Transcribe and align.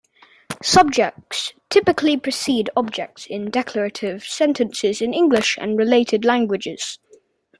Subjects 0.63 1.53
typically 1.69 2.17
precede 2.17 2.71
objects 2.75 3.27
in 3.27 3.51
declarative 3.51 4.23
sentences 4.25 4.99
in 4.99 5.13
English 5.13 5.59
and 5.61 5.77
related 5.77 6.25
languages. 6.25 6.97